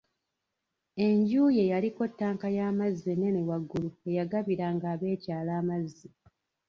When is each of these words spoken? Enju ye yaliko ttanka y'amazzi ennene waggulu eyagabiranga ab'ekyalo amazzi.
Enju 1.07 1.43
ye 1.57 1.69
yaliko 1.71 2.03
ttanka 2.11 2.47
y'amazzi 2.57 3.05
ennene 3.13 3.41
waggulu 3.49 3.89
eyagabiranga 4.09 4.85
ab'ekyalo 4.93 5.51
amazzi. 5.61 6.07